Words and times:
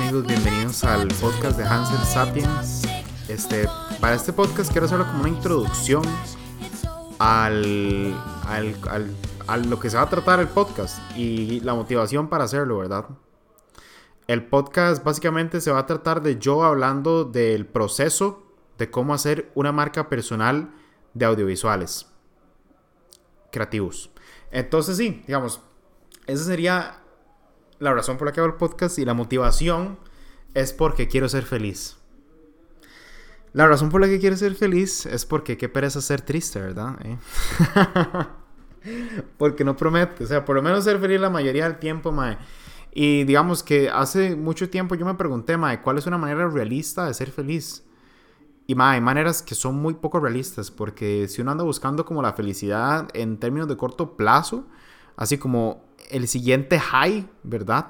Amigos, 0.00 0.26
bienvenidos 0.28 0.84
al 0.84 1.08
podcast 1.08 1.58
de 1.58 1.64
Hansel 1.64 1.98
Sapiens. 2.06 2.82
Este, 3.28 3.68
para 4.00 4.14
este 4.14 4.32
podcast 4.32 4.70
quiero 4.70 4.86
hacerlo 4.86 5.04
como 5.04 5.22
una 5.22 5.28
introducción 5.28 6.04
al, 7.18 8.14
al, 8.46 8.76
al, 8.88 9.16
a 9.48 9.56
lo 9.56 9.80
que 9.80 9.90
se 9.90 9.96
va 9.96 10.04
a 10.04 10.08
tratar 10.08 10.38
el 10.38 10.46
podcast 10.46 11.00
y 11.16 11.58
la 11.60 11.74
motivación 11.74 12.28
para 12.28 12.44
hacerlo, 12.44 12.78
¿verdad? 12.78 13.06
El 14.28 14.46
podcast 14.46 15.02
básicamente 15.02 15.60
se 15.60 15.72
va 15.72 15.80
a 15.80 15.86
tratar 15.86 16.22
de 16.22 16.38
yo 16.38 16.62
hablando 16.62 17.24
del 17.24 17.66
proceso 17.66 18.46
de 18.78 18.92
cómo 18.92 19.14
hacer 19.14 19.50
una 19.56 19.72
marca 19.72 20.08
personal 20.08 20.70
de 21.12 21.24
audiovisuales 21.24 22.06
creativos. 23.50 24.12
Entonces 24.52 24.96
sí, 24.96 25.24
digamos, 25.26 25.60
esa 26.28 26.44
sería 26.44 27.02
la 27.78 27.94
razón 27.94 28.16
por 28.16 28.26
la 28.26 28.32
que 28.32 28.40
hago 28.40 28.48
el 28.48 28.56
podcast 28.56 28.98
y 28.98 29.04
la 29.04 29.14
motivación 29.14 29.98
es 30.54 30.72
porque 30.72 31.08
quiero 31.08 31.28
ser 31.28 31.44
feliz. 31.44 31.96
La 33.52 33.66
razón 33.66 33.88
por 33.88 34.00
la 34.00 34.08
que 34.08 34.18
quiero 34.18 34.36
ser 34.36 34.54
feliz 34.54 35.06
es 35.06 35.24
porque 35.24 35.56
qué 35.56 35.68
pereza 35.68 36.00
ser 36.00 36.20
triste, 36.20 36.60
¿verdad? 36.60 36.96
¿Eh? 37.04 37.18
porque 39.38 39.64
no 39.64 39.76
promete, 39.76 40.24
o 40.24 40.26
sea, 40.26 40.44
por 40.44 40.56
lo 40.56 40.62
menos 40.62 40.84
ser 40.84 40.98
feliz 41.00 41.20
la 41.20 41.30
mayoría 41.30 41.64
del 41.64 41.78
tiempo, 41.78 42.12
mae. 42.12 42.38
Y 42.92 43.24
digamos 43.24 43.62
que 43.62 43.88
hace 43.90 44.36
mucho 44.36 44.68
tiempo 44.70 44.94
yo 44.94 45.06
me 45.06 45.14
pregunté, 45.14 45.56
mae, 45.56 45.80
¿cuál 45.80 45.98
es 45.98 46.06
una 46.06 46.18
manera 46.18 46.48
realista 46.48 47.06
de 47.06 47.14
ser 47.14 47.30
feliz? 47.30 47.84
Y 48.66 48.74
mae, 48.74 48.96
hay 48.96 49.00
maneras 49.00 49.42
que 49.42 49.54
son 49.54 49.76
muy 49.76 49.94
poco 49.94 50.20
realistas, 50.20 50.70
porque 50.70 51.26
si 51.28 51.40
uno 51.40 51.52
anda 51.52 51.64
buscando 51.64 52.04
como 52.04 52.22
la 52.22 52.34
felicidad 52.34 53.08
en 53.14 53.38
términos 53.38 53.68
de 53.68 53.76
corto 53.76 54.16
plazo, 54.16 54.66
así 55.18 55.36
como 55.36 55.84
el 56.10 56.28
siguiente 56.28 56.78
high, 56.78 57.28
¿verdad? 57.42 57.88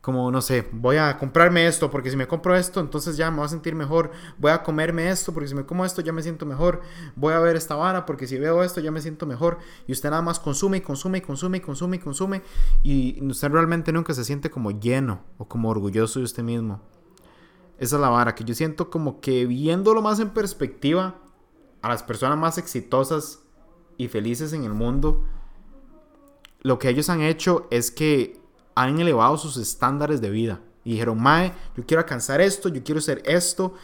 Como, 0.00 0.30
no 0.32 0.40
sé, 0.40 0.66
voy 0.72 0.96
a 0.96 1.16
comprarme 1.18 1.66
esto 1.66 1.90
porque 1.90 2.10
si 2.10 2.16
me 2.16 2.26
compro 2.26 2.56
esto, 2.56 2.80
entonces 2.80 3.16
ya 3.16 3.30
me 3.30 3.38
voy 3.38 3.46
a 3.46 3.48
sentir 3.48 3.74
mejor. 3.74 4.10
Voy 4.38 4.50
a 4.50 4.62
comerme 4.62 5.10
esto 5.10 5.32
porque 5.32 5.48
si 5.48 5.54
me 5.54 5.66
como 5.66 5.84
esto 5.84 6.02
ya 6.02 6.12
me 6.12 6.22
siento 6.22 6.46
mejor. 6.46 6.80
Voy 7.14 7.34
a 7.34 7.40
ver 7.40 7.56
esta 7.56 7.74
vara 7.74 8.06
porque 8.06 8.26
si 8.26 8.38
veo 8.38 8.62
esto 8.62 8.80
ya 8.80 8.90
me 8.90 9.00
siento 9.00 9.26
mejor. 9.26 9.58
Y 9.86 9.92
usted 9.92 10.10
nada 10.10 10.22
más 10.22 10.40
consume 10.40 10.78
y 10.78 10.80
consume 10.80 11.18
y 11.18 11.20
consume 11.20 11.58
y 11.58 11.60
consume 11.60 11.96
y 11.96 11.98
consume. 12.00 12.42
Y 12.82 13.24
usted 13.24 13.50
realmente 13.50 13.92
nunca 13.92 14.14
se 14.14 14.24
siente 14.24 14.50
como 14.50 14.70
lleno 14.70 15.22
o 15.38 15.46
como 15.46 15.68
orgulloso 15.68 16.20
de 16.20 16.24
usted 16.24 16.42
mismo. 16.42 16.80
Esa 17.78 17.96
es 17.96 18.02
la 18.02 18.08
vara, 18.08 18.34
que 18.34 18.44
yo 18.44 18.54
siento 18.54 18.90
como 18.90 19.20
que 19.20 19.46
viéndolo 19.46 20.02
más 20.02 20.20
en 20.20 20.30
perspectiva, 20.30 21.16
a 21.80 21.88
las 21.88 22.04
personas 22.04 22.38
más 22.38 22.58
exitosas 22.58 23.40
y 23.96 24.08
felices 24.08 24.52
en 24.52 24.64
el 24.64 24.74
mundo, 24.74 25.24
lo 26.62 26.78
que 26.78 26.88
ellos 26.88 27.08
han 27.08 27.20
hecho 27.20 27.66
es 27.70 27.90
que 27.90 28.40
han 28.74 28.98
elevado 28.98 29.36
sus 29.36 29.56
estándares 29.56 30.20
de 30.20 30.30
vida. 30.30 30.60
Y 30.84 30.92
dijeron, 30.92 31.20
Mae, 31.20 31.52
yo 31.76 31.84
quiero 31.86 32.00
alcanzar 32.00 32.40
esto, 32.40 32.68
yo 32.68 32.82
quiero 32.82 32.98
hacer 32.98 33.22
esto. 33.26 33.74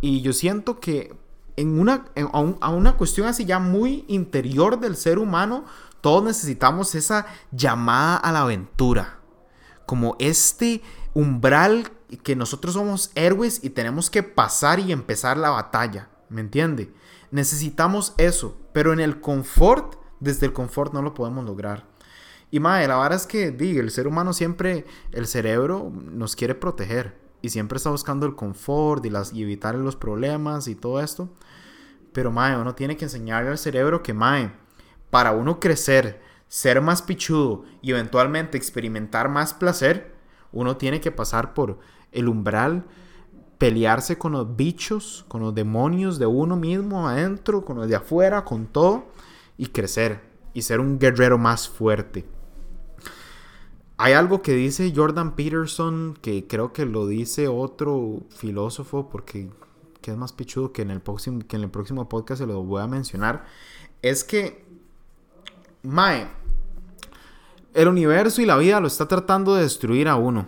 Y 0.00 0.20
yo 0.20 0.32
siento 0.32 0.78
que 0.78 1.16
en 1.56 1.80
una, 1.80 2.04
a, 2.32 2.70
una 2.70 2.96
cuestión 2.96 3.26
así 3.26 3.44
ya 3.44 3.58
muy 3.58 4.04
interior 4.08 4.78
del 4.78 4.96
ser 4.96 5.18
humano, 5.18 5.64
todos 6.00 6.22
necesitamos 6.22 6.94
esa 6.94 7.26
llamada 7.50 8.16
a 8.16 8.32
la 8.32 8.42
aventura. 8.42 9.20
Como 9.86 10.16
este 10.18 10.82
umbral 11.14 11.90
que 12.22 12.36
nosotros 12.36 12.74
somos 12.74 13.10
héroes 13.14 13.60
y 13.64 13.70
tenemos 13.70 14.10
que 14.10 14.22
pasar 14.22 14.78
y 14.80 14.92
empezar 14.92 15.36
la 15.36 15.50
batalla. 15.50 16.10
¿Me 16.28 16.40
entiende? 16.40 16.92
Necesitamos 17.30 18.14
eso. 18.18 18.56
Pero 18.72 18.92
en 18.92 19.00
el 19.00 19.20
confort, 19.20 19.96
desde 20.20 20.46
el 20.46 20.52
confort 20.52 20.92
no 20.92 21.02
lo 21.02 21.14
podemos 21.14 21.44
lograr. 21.44 21.86
Y 22.56 22.58
madre, 22.58 22.88
la 22.88 22.96
verdad 22.96 23.16
es 23.18 23.26
que 23.26 23.50
di, 23.50 23.76
el 23.76 23.90
ser 23.90 24.06
humano 24.06 24.32
siempre, 24.32 24.86
el 25.12 25.26
cerebro 25.26 25.92
nos 25.92 26.34
quiere 26.34 26.54
proteger 26.54 27.14
y 27.42 27.50
siempre 27.50 27.76
está 27.76 27.90
buscando 27.90 28.24
el 28.24 28.34
confort 28.34 29.04
y, 29.04 29.10
las, 29.10 29.34
y 29.34 29.42
evitar 29.42 29.74
los 29.74 29.94
problemas 29.94 30.66
y 30.66 30.74
todo 30.74 31.00
esto. 31.00 31.28
Pero 32.14 32.30
madre, 32.30 32.56
uno 32.56 32.74
tiene 32.74 32.96
que 32.96 33.04
enseñarle 33.04 33.50
al 33.50 33.58
cerebro 33.58 34.02
que 34.02 34.14
madre, 34.14 34.52
para 35.10 35.32
uno 35.32 35.60
crecer, 35.60 36.22
ser 36.48 36.80
más 36.80 37.02
pichudo 37.02 37.64
y 37.82 37.90
eventualmente 37.90 38.56
experimentar 38.56 39.28
más 39.28 39.52
placer, 39.52 40.14
uno 40.50 40.78
tiene 40.78 41.02
que 41.02 41.12
pasar 41.12 41.52
por 41.52 41.78
el 42.10 42.26
umbral, 42.26 42.86
pelearse 43.58 44.16
con 44.16 44.32
los 44.32 44.56
bichos, 44.56 45.26
con 45.28 45.42
los 45.42 45.54
demonios 45.54 46.18
de 46.18 46.24
uno 46.24 46.56
mismo 46.56 47.06
adentro, 47.06 47.66
con 47.66 47.76
los 47.76 47.86
de 47.86 47.96
afuera, 47.96 48.46
con 48.46 48.66
todo, 48.66 49.08
y 49.58 49.66
crecer 49.66 50.22
y 50.54 50.62
ser 50.62 50.80
un 50.80 50.98
guerrero 50.98 51.36
más 51.36 51.68
fuerte. 51.68 52.24
Hay 53.98 54.12
algo 54.12 54.42
que 54.42 54.52
dice 54.52 54.92
Jordan 54.94 55.36
Peterson, 55.36 56.18
que 56.20 56.46
creo 56.46 56.72
que 56.72 56.84
lo 56.84 57.06
dice 57.06 57.48
otro 57.48 58.20
filósofo, 58.30 59.08
porque 59.08 59.48
que 60.02 60.10
es 60.10 60.16
más 60.16 60.32
pichudo 60.32 60.72
que 60.72 60.82
en 60.82 60.90
el 60.90 61.00
próximo, 61.00 61.40
que 61.48 61.56
en 61.56 61.62
el 61.62 61.70
próximo 61.70 62.08
podcast 62.08 62.40
se 62.40 62.46
lo 62.46 62.62
voy 62.62 62.82
a 62.82 62.86
mencionar. 62.86 63.44
Es 64.02 64.22
que, 64.22 64.64
Mae, 65.82 66.28
el 67.74 67.88
universo 67.88 68.40
y 68.40 68.46
la 68.46 68.56
vida 68.56 68.80
lo 68.80 68.86
está 68.86 69.08
tratando 69.08 69.54
de 69.54 69.62
destruir 69.62 70.08
a 70.08 70.16
uno. 70.16 70.46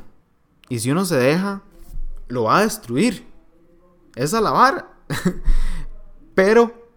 Y 0.68 0.78
si 0.78 0.90
uno 0.90 1.04
se 1.04 1.16
deja, 1.16 1.62
lo 2.28 2.44
va 2.44 2.58
a 2.58 2.62
destruir. 2.62 3.26
Es 4.14 4.34
a 4.34 4.40
la 4.40 4.92
Pero, 6.34 6.88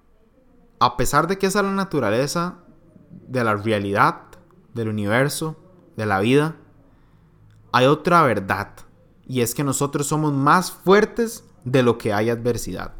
a 0.79 0.97
pesar 0.97 1.27
de 1.27 1.37
que 1.37 1.47
esa 1.47 1.59
es 1.59 1.65
la 1.65 1.71
naturaleza 1.71 2.59
de 3.09 3.43
la 3.43 3.55
realidad 3.55 4.23
del 4.73 4.89
universo, 4.89 5.57
de 5.97 6.05
la 6.05 6.19
vida, 6.19 6.55
hay 7.71 7.85
otra 7.85 8.23
verdad. 8.23 8.69
Y 9.25 9.41
es 9.41 9.55
que 9.55 9.63
nosotros 9.63 10.07
somos 10.07 10.33
más 10.33 10.71
fuertes 10.71 11.43
de 11.63 11.83
lo 11.83 11.97
que 11.97 12.13
hay 12.13 12.29
adversidad. 12.29 12.93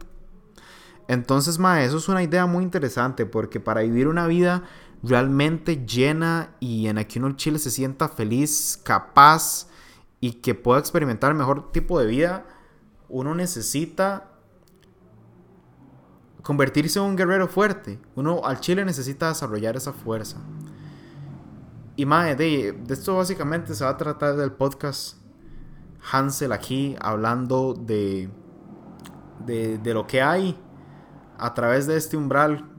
Entonces, 1.07 1.59
ma, 1.59 1.84
eso 1.84 1.97
es 1.97 2.07
una 2.07 2.24
idea 2.24 2.46
muy 2.46 2.63
interesante 2.63 3.25
porque 3.25 3.59
para 3.59 3.81
vivir 3.81 4.07
una 4.07 4.28
vida 4.28 4.63
realmente 5.03 5.85
llena 5.85 6.56
y 6.59 6.88
en 6.88 6.96
la 6.96 7.06
que 7.06 7.19
uno 7.19 7.28
en 7.28 7.35
Chile 7.35 7.59
se 7.59 7.72
sienta 7.72 8.07
feliz, 8.07 8.80
capaz 8.84 9.68
y 10.19 10.34
que 10.34 10.56
pueda 10.56 10.80
experimentar 10.80 11.31
el 11.31 11.38
mejor 11.38 11.72
tipo 11.72 12.00
de 12.00 12.06
vida, 12.06 12.46
uno 13.09 13.35
necesita 13.35 14.30
convertirse 16.44 17.00
en 17.00 17.06
un 17.06 17.16
guerrero 17.16 17.47
fuerte. 17.47 18.00
Uno 18.16 18.41
al 18.46 18.59
Chile 18.59 18.85
necesita 18.85 19.30
desarrollar 19.30 19.75
esa 19.75 19.94
fuerza. 19.94 20.38
Y 21.96 22.06
mae, 22.06 22.35
de, 22.35 22.78
esto 22.90 23.18
básicamente 23.18 23.75
se 23.75 23.84
va 23.84 23.91
a 23.91 23.97
tratar 23.97 24.35
del 24.35 24.53
podcast 24.53 25.18
Hansel 26.12 26.52
aquí 26.52 26.96
hablando 27.00 27.74
de, 27.74 28.29
de, 29.46 29.78
de 29.78 29.94
lo 29.94 30.07
que 30.07 30.22
hay 30.22 30.57
a 31.38 31.53
través 31.53 31.88
de 31.88 31.97
este 31.97 32.18
umbral 32.18 32.72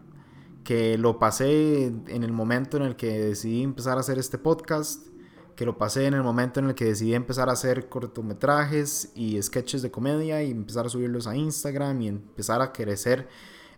que 0.64 0.96
lo 0.96 1.18
pasé 1.18 1.86
en 1.86 2.22
el 2.22 2.32
momento 2.32 2.76
en 2.76 2.84
el 2.84 2.96
que 2.96 3.18
decidí 3.18 3.62
empezar 3.62 3.96
a 3.96 4.00
hacer 4.00 4.18
este 4.18 4.38
podcast, 4.38 5.08
que 5.56 5.66
lo 5.66 5.76
pasé 5.76 6.06
en 6.06 6.14
el 6.14 6.22
momento 6.22 6.60
en 6.60 6.66
el 6.66 6.74
que 6.74 6.86
decidí 6.86 7.14
empezar 7.14 7.48
a 7.48 7.52
hacer 7.52 7.88
cortometrajes 7.88 9.12
y 9.14 9.40
sketches 9.42 9.82
de 9.82 9.90
comedia 9.90 10.42
y 10.42 10.50
empezar 10.50 10.86
a 10.86 10.88
subirlos 10.88 11.26
a 11.26 11.36
Instagram 11.36 12.00
y 12.02 12.08
empezar 12.08 12.62
a 12.62 12.72
crecer 12.72 13.28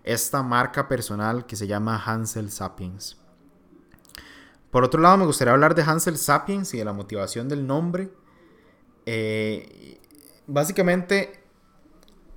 esta 0.04 0.42
marca 0.42 0.86
personal 0.86 1.46
que 1.46 1.56
se 1.56 1.66
llama 1.66 2.00
Hansel 2.04 2.50
Sapiens. 2.50 3.23
Por 4.74 4.82
otro 4.82 5.00
lado, 5.00 5.18
me 5.18 5.24
gustaría 5.24 5.52
hablar 5.52 5.76
de 5.76 5.82
Hansel 5.82 6.18
Sapiens 6.18 6.74
y 6.74 6.78
de 6.78 6.84
la 6.84 6.92
motivación 6.92 7.48
del 7.48 7.64
nombre. 7.64 8.10
Eh, 9.06 10.00
básicamente, 10.48 11.44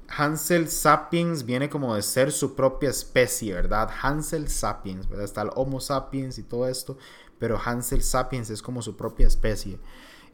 Hansel 0.08 0.70
Sapiens 0.70 1.48
viene 1.48 1.68
como 1.68 1.96
de 1.96 2.04
ser 2.04 2.32
su 2.32 2.54
propia 2.54 2.92
especie, 2.92 3.56
¿verdad? 3.56 3.90
Hansel 4.04 4.50
Sapiens, 4.50 5.10
¿verdad? 5.10 5.26
Está 5.26 5.42
el 5.42 5.50
Homo 5.56 5.80
Sapiens 5.80 6.38
y 6.38 6.44
todo 6.44 6.68
esto, 6.68 7.00
pero 7.40 7.60
Hansel 7.60 8.04
Sapiens 8.04 8.52
es 8.52 8.62
como 8.62 8.84
su 8.84 8.96
propia 8.96 9.26
especie. 9.26 9.80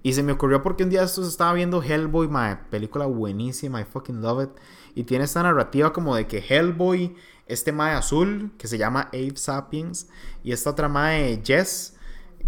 Y 0.06 0.14
se 0.14 0.22
me 0.22 0.34
ocurrió 0.34 0.62
porque 0.62 0.84
un 0.84 0.90
día 0.90 1.04
esto 1.04 1.26
estaba 1.26 1.54
viendo 1.54 1.82
Hellboy, 1.82 2.28
my 2.28 2.58
película 2.70 3.06
buenísima, 3.06 3.80
I 3.80 3.86
fucking 3.86 4.22
love 4.22 4.44
it. 4.44 4.50
Y 4.96 5.06
tiene 5.06 5.24
esta 5.24 5.42
narrativa 5.42 5.94
como 5.94 6.14
de 6.16 6.28
que 6.28 6.40
Hellboy, 6.40 7.16
este 7.48 7.72
mae 7.72 7.94
azul, 7.94 8.52
que 8.58 8.68
se 8.68 8.78
llama 8.78 9.10
Abe 9.14 9.38
Sapiens, 9.38 10.10
y 10.44 10.52
esta 10.52 10.72
otra 10.72 10.90
mae 10.90 11.42
Jess, 11.44 11.96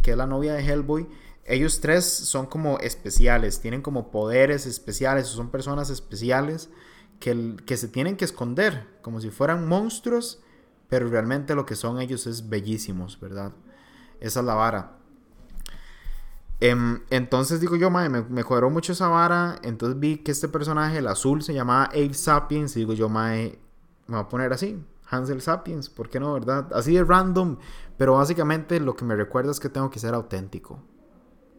que 0.02 0.12
es 0.12 0.18
la 0.18 0.28
novia 0.28 0.54
de 0.54 0.66
Hellboy, 0.66 1.08
ellos 1.46 1.80
tres 1.80 2.06
son 2.06 2.46
como 2.46 2.78
especiales, 2.80 3.62
tienen 3.62 3.82
como 3.82 4.12
poderes 4.12 4.66
especiales, 4.66 5.28
son 5.28 5.50
personas 5.50 5.90
especiales 5.90 6.70
que, 7.22 7.56
que 7.66 7.78
se 7.78 7.88
tienen 7.88 8.18
que 8.18 8.26
esconder, 8.26 8.86
como 9.02 9.22
si 9.22 9.30
fueran 9.30 9.66
monstruos, 9.66 10.42
pero 10.90 11.08
realmente 11.08 11.56
lo 11.56 11.66
que 11.66 11.76
son 11.76 12.02
ellos 12.02 12.28
es 12.28 12.50
bellísimos, 12.50 13.18
¿verdad? 13.20 13.54
Esa 14.20 14.42
es 14.42 14.46
la 14.46 14.56
vara. 14.56 15.05
Em, 16.60 17.02
entonces 17.10 17.60
digo 17.60 17.76
yo, 17.76 17.90
me, 17.90 18.10
me 18.10 18.44
cuadró 18.44 18.70
mucho 18.70 18.94
esa 18.94 19.08
vara. 19.08 19.58
Entonces 19.64 20.00
vi 20.00 20.18
que 20.18 20.32
este 20.32 20.48
personaje, 20.48 20.98
el 20.98 21.08
azul, 21.08 21.42
se 21.44 21.54
llamaba 21.54 21.86
Abe 21.86 22.14
Sapiens. 22.14 22.76
Y 22.76 22.80
digo 22.80 22.94
yo, 22.94 23.10
mae, 23.10 23.60
me 24.08 24.16
voy 24.16 24.26
a 24.26 24.30
poner 24.30 24.54
así. 24.54 24.84
Hansel 25.10 25.42
Sapiens, 25.42 25.90
¿por 25.90 26.10
qué 26.10 26.20
no, 26.20 26.34
verdad? 26.34 26.72
Así 26.74 26.94
de 26.94 27.04
random, 27.04 27.58
pero 27.98 28.16
básicamente 28.16 28.80
lo 28.80 28.96
que 28.96 29.06
me 29.06 29.16
recuerda 29.16 29.52
es 29.52 29.60
que 29.60 29.70
tengo 29.70 29.90
que 29.90 30.00
ser 30.00 30.14
auténtico. 30.14 30.80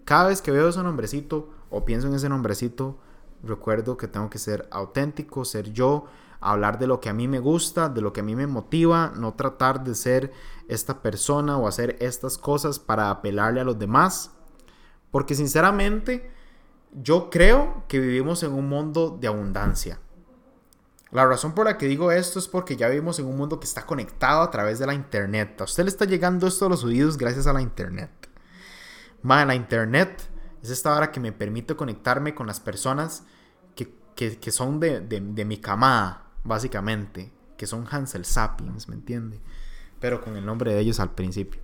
cada 0.04 0.28
vez 0.28 0.40
que 0.40 0.52
veo 0.52 0.68
ese 0.68 0.82
nombrecito 0.82 1.50
o 1.70 1.84
pienso 1.84 2.06
en 2.08 2.14
ese 2.14 2.28
nombrecito, 2.28 2.98
recuerdo 3.42 3.96
que 3.96 4.08
tengo 4.08 4.30
que 4.30 4.38
ser 4.38 4.68
auténtico, 4.70 5.44
ser 5.44 5.72
yo, 5.72 6.04
hablar 6.40 6.78
de 6.78 6.86
lo 6.86 7.00
que 7.00 7.08
a 7.08 7.12
mí 7.12 7.26
me 7.28 7.40
gusta, 7.40 7.88
de 7.88 8.00
lo 8.00 8.12
que 8.12 8.20
a 8.20 8.24
mí 8.24 8.36
me 8.36 8.46
motiva, 8.46 9.12
no 9.16 9.34
tratar 9.34 9.82
de 9.82 9.94
ser 9.94 10.32
esta 10.68 11.02
persona 11.02 11.56
o 11.56 11.66
hacer 11.66 11.96
estas 12.00 12.38
cosas 12.38 12.78
para 12.78 13.10
apelarle 13.10 13.60
a 13.60 13.64
los 13.64 13.78
demás. 13.78 14.35
Porque 15.10 15.34
sinceramente, 15.34 16.30
yo 16.92 17.30
creo 17.30 17.84
que 17.88 17.98
vivimos 18.00 18.42
en 18.42 18.52
un 18.52 18.68
mundo 18.68 19.16
de 19.20 19.28
abundancia. 19.28 19.98
La 21.10 21.24
razón 21.24 21.54
por 21.54 21.66
la 21.66 21.78
que 21.78 21.86
digo 21.86 22.10
esto 22.10 22.38
es 22.38 22.48
porque 22.48 22.76
ya 22.76 22.88
vivimos 22.88 23.18
en 23.18 23.26
un 23.26 23.36
mundo 23.36 23.60
que 23.60 23.66
está 23.66 23.86
conectado 23.86 24.42
a 24.42 24.50
través 24.50 24.78
de 24.78 24.86
la 24.86 24.94
internet. 24.94 25.60
A 25.60 25.64
usted 25.64 25.84
le 25.84 25.88
está 25.88 26.04
llegando 26.04 26.46
esto 26.46 26.66
a 26.66 26.68
los 26.68 26.84
oídos 26.84 27.16
gracias 27.16 27.46
a 27.46 27.52
la 27.52 27.62
internet. 27.62 28.10
Man, 29.22 29.48
la 29.48 29.54
internet 29.54 30.22
es 30.62 30.70
esta 30.70 30.94
hora 30.94 31.12
que 31.12 31.20
me 31.20 31.32
permite 31.32 31.76
conectarme 31.76 32.34
con 32.34 32.46
las 32.46 32.60
personas 32.60 33.24
que, 34.16 34.50
son 34.50 34.80
de, 34.80 35.00
de, 35.00 35.44
mi 35.44 35.58
camada, 35.58 36.24
básicamente. 36.42 37.30
Que 37.56 37.66
son 37.66 37.86
Hansel 37.90 38.24
Sapiens, 38.24 38.88
¿me 38.88 38.94
entiende? 38.94 39.40
Pero 40.00 40.22
con 40.22 40.36
el 40.36 40.44
nombre 40.44 40.74
de 40.74 40.80
ellos 40.80 41.00
al 41.00 41.12
principio. 41.12 41.60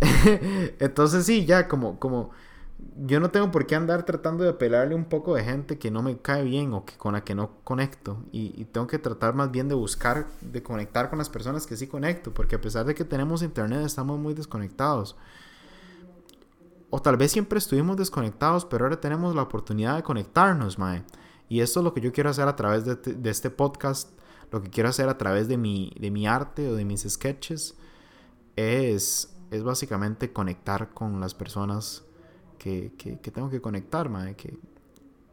Entonces 0.78 1.24
sí, 1.24 1.46
ya 1.46 1.68
como, 1.68 1.98
como 1.98 2.30
yo 2.96 3.20
no 3.20 3.30
tengo 3.30 3.50
por 3.50 3.66
qué 3.66 3.74
andar 3.74 4.04
tratando 4.04 4.44
de 4.44 4.50
apelarle 4.50 4.94
un 4.94 5.04
poco 5.04 5.34
de 5.34 5.44
gente 5.44 5.78
que 5.78 5.90
no 5.90 6.02
me 6.02 6.18
cae 6.18 6.44
bien 6.44 6.72
o 6.72 6.84
que 6.84 6.96
con 6.96 7.14
la 7.14 7.24
que 7.24 7.34
no 7.34 7.50
conecto. 7.64 8.18
Y, 8.32 8.64
tengo 8.66 8.86
que 8.86 8.98
tratar 8.98 9.34
más 9.34 9.50
bien 9.50 9.68
de 9.68 9.74
buscar, 9.74 10.26
de 10.40 10.62
conectar 10.62 11.10
con 11.10 11.18
las 11.18 11.28
personas 11.28 11.66
que 11.66 11.76
sí 11.76 11.86
conecto. 11.86 12.32
Porque 12.32 12.56
a 12.56 12.60
pesar 12.60 12.86
de 12.86 12.94
que 12.94 13.04
tenemos 13.04 13.42
internet, 13.42 13.84
estamos 13.84 14.18
muy 14.18 14.34
desconectados. 14.34 15.16
O 16.90 17.02
tal 17.02 17.16
vez 17.16 17.32
siempre 17.32 17.58
estuvimos 17.58 17.96
desconectados, 17.96 18.64
pero 18.64 18.84
ahora 18.84 19.00
tenemos 19.00 19.34
la 19.34 19.42
oportunidad 19.42 19.96
de 19.96 20.02
conectarnos, 20.02 20.78
mae. 20.78 21.04
Y 21.48 21.60
esto 21.60 21.80
es 21.80 21.84
lo 21.84 21.92
que 21.92 22.00
yo 22.00 22.12
quiero 22.12 22.30
hacer 22.30 22.48
a 22.48 22.56
través 22.56 22.84
de, 22.84 22.94
de 22.96 23.30
este 23.30 23.50
podcast. 23.50 24.10
Lo 24.50 24.62
que 24.62 24.70
quiero 24.70 24.88
hacer 24.88 25.08
a 25.08 25.18
través 25.18 25.48
de 25.48 25.56
mi, 25.56 25.92
de 25.98 26.10
mi 26.10 26.26
arte 26.26 26.68
o 26.68 26.74
de 26.74 26.84
mis 26.84 27.02
sketches. 27.02 27.74
Es, 28.56 29.34
es 29.50 29.62
básicamente 29.62 30.32
conectar 30.32 30.90
con 30.94 31.20
las 31.20 31.34
personas 31.34 32.04
que, 32.58 32.90
tengo 33.32 33.50
que 33.50 33.60
conectar, 33.60 34.08
mae. 34.08 34.34
Que, 34.34 34.56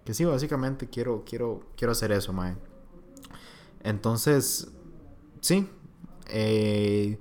que 0.05 0.13
sí, 0.13 0.25
básicamente 0.25 0.87
quiero, 0.87 1.23
quiero, 1.25 1.61
quiero 1.75 1.91
hacer 1.91 2.11
eso, 2.11 2.33
mae. 2.33 2.55
Entonces, 3.83 4.71
sí. 5.39 5.69
Eh, 6.27 7.19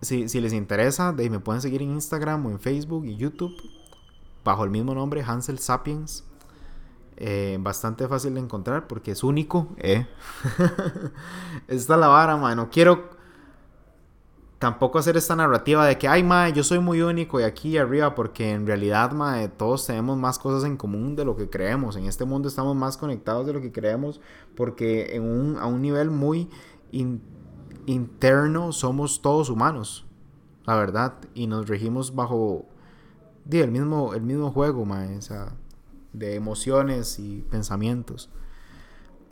si, 0.00 0.40
les 0.40 0.52
interesa, 0.52 1.12
me 1.12 1.40
pueden 1.40 1.62
seguir 1.62 1.82
en 1.82 1.92
Instagram 1.92 2.46
o 2.46 2.50
en 2.50 2.60
Facebook 2.60 3.06
y 3.06 3.16
YouTube. 3.16 3.54
Bajo 4.44 4.64
el 4.64 4.70
mismo 4.70 4.94
nombre, 4.94 5.22
Hansel 5.22 5.58
Sapiens. 5.58 6.24
Eh, 7.16 7.56
bastante 7.60 8.08
fácil 8.08 8.34
de 8.34 8.40
encontrar 8.40 8.86
porque 8.86 9.12
es 9.12 9.22
único. 9.22 9.68
Eh. 9.78 10.06
Esta 11.68 11.94
es 11.94 12.00
la 12.00 12.08
vara, 12.08 12.36
mae. 12.36 12.54
No 12.54 12.70
quiero 12.70 13.10
tampoco 14.64 14.98
hacer 14.98 15.14
esta 15.18 15.36
narrativa 15.36 15.84
de 15.84 15.98
que, 15.98 16.08
ay, 16.08 16.22
mae, 16.22 16.54
yo 16.54 16.64
soy 16.64 16.78
muy 16.78 17.02
único 17.02 17.38
y 17.38 17.42
aquí 17.42 17.76
arriba, 17.76 18.14
porque 18.14 18.50
en 18.50 18.66
realidad, 18.66 19.12
mae, 19.12 19.48
todos 19.48 19.86
tenemos 19.86 20.16
más 20.16 20.38
cosas 20.38 20.64
en 20.64 20.78
común 20.78 21.16
de 21.16 21.26
lo 21.26 21.36
que 21.36 21.50
creemos. 21.50 21.96
En 21.96 22.06
este 22.06 22.24
mundo 22.24 22.48
estamos 22.48 22.74
más 22.74 22.96
conectados 22.96 23.46
de 23.46 23.52
lo 23.52 23.60
que 23.60 23.72
creemos, 23.72 24.22
porque 24.56 25.16
en 25.16 25.22
un, 25.22 25.58
a 25.58 25.66
un 25.66 25.82
nivel 25.82 26.10
muy 26.10 26.48
interno 27.84 28.72
somos 28.72 29.20
todos 29.20 29.50
humanos, 29.50 30.06
la 30.64 30.76
verdad, 30.76 31.12
y 31.34 31.46
nos 31.46 31.68
regimos 31.68 32.14
bajo 32.14 32.64
el, 33.50 33.70
mismo, 33.70 34.14
el 34.14 34.22
mismo 34.22 34.50
juego, 34.50 34.86
mae, 34.86 35.20
de 36.14 36.36
emociones 36.36 37.18
y 37.18 37.42
pensamientos. 37.50 38.30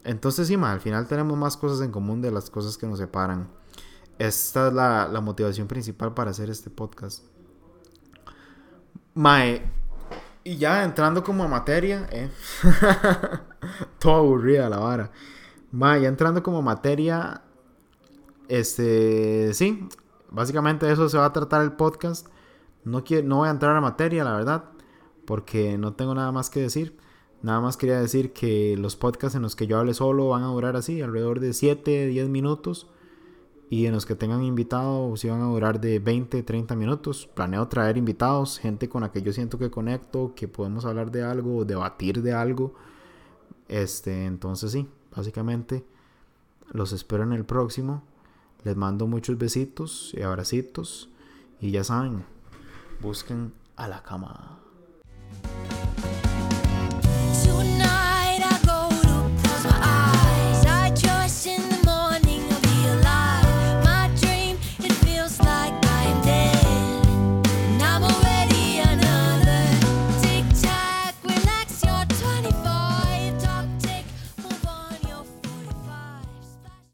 Entonces, 0.05 0.49
sí, 0.49 0.58
mae, 0.58 0.75
al 0.75 0.81
final 0.81 1.06
tenemos 1.06 1.38
más 1.38 1.56
cosas 1.56 1.81
en 1.81 1.90
común 1.90 2.20
de 2.20 2.31
las 2.31 2.50
cosas 2.50 2.76
que 2.76 2.87
nos 2.87 2.99
separan. 2.99 3.62
Esta 4.23 4.69
es 4.69 4.73
la, 4.73 5.21
motivación 5.21 5.67
principal 5.67 6.15
para 6.15 6.31
hacer 6.31 6.49
este 6.49 6.71
podcast. 6.71 7.25
Mae, 9.15 9.63
y 10.45 10.59
ya 10.59 10.85
entrando 10.85 11.25
como 11.25 11.43
a 11.43 11.49
materia, 11.49 12.07
eh. 12.13 12.31
Todo 13.99 14.15
aburrida 14.15 14.69
la 14.69 14.79
vara. 14.79 15.11
Mae, 15.73 16.03
ya 16.03 16.09
entrando 16.09 16.41
como 16.41 16.59
a 16.59 16.63
materia, 16.63 17.43
este, 18.47 19.53
sí, 19.55 19.89
básicamente 20.31 20.89
eso 20.93 21.09
se 21.09 21.19
va 21.19 21.25
a 21.25 21.33
tratar 21.33 21.63
el 21.63 21.73
podcast. 21.73 22.29
No, 22.85 23.03
quiero, 23.03 23.27
no 23.27 23.39
voy 23.39 23.49
a 23.49 23.51
entrar 23.51 23.75
a 23.75 23.81
materia, 23.81 24.23
la 24.23 24.37
verdad, 24.37 24.67
porque 25.27 25.77
no 25.79 25.95
tengo 25.95 26.15
nada 26.15 26.31
más 26.31 26.49
que 26.49 26.61
decir. 26.61 26.97
Nada 27.43 27.61
más 27.61 27.77
quería 27.77 27.99
decir 27.99 28.33
que 28.33 28.77
los 28.79 28.95
podcasts 28.95 29.35
en 29.35 29.43
los 29.43 29.57
que 29.57 29.67
yo 29.67 29.81
hable 29.81 29.95
solo 29.95 30.29
van 30.29 30.45
a 30.45 30.47
durar 30.47 30.77
así, 30.77 31.03
alrededor 31.03 31.41
de 31.41 31.55
7, 31.55 32.07
10 32.07 32.29
minutos 32.29 32.87
y 33.73 33.87
en 33.87 33.95
los 33.95 34.05
que 34.05 34.15
tengan 34.15 34.43
invitados 34.43 35.21
si 35.21 35.31
van 35.31 35.41
a 35.41 35.47
durar 35.47 35.81
de 35.81 35.99
20, 35.99 36.43
30 36.43 36.77
minutos. 36.77 37.27
Planeo 37.27 37.67
traer 37.69 37.97
invitados, 37.97 38.59
gente 38.59 38.87
con 38.87 39.01
la 39.01 39.11
que 39.11 39.23
yo 39.23 39.33
siento 39.33 39.57
que 39.59 39.71
conecto, 39.71 40.35
que 40.37 40.47
podemos 40.47 40.85
hablar 40.85 41.11
de 41.11 41.23
algo, 41.23 41.65
debatir 41.65 42.21
de 42.21 42.35
algo. 42.35 42.75
Este, 43.69 44.27
entonces 44.27 44.73
sí, 44.73 44.87
básicamente 45.17 45.87
los 46.71 46.93
espero 46.93 47.23
en 47.23 47.33
el 47.33 47.47
próximo. 47.47 48.03
Les 48.63 48.77
mando 48.77 49.07
muchos 49.07 49.39
besitos 49.39 50.13
y 50.13 50.21
abracitos 50.21 51.09
y 51.59 51.71
ya 51.71 51.83
saben, 51.83 52.27
busquen 53.01 53.55
a 53.77 53.89
la 53.89 54.03
cama. 54.03 54.61